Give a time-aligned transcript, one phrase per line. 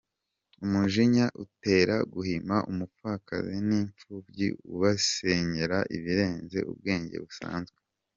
[0.63, 7.77] Umujinya utera guhima umupfakazi n’imfubyi ubasenyera birenze ubwenge busanzwe.